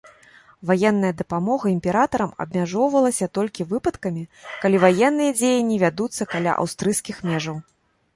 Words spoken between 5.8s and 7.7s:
вядуцца каля аўстрыйскіх межаў.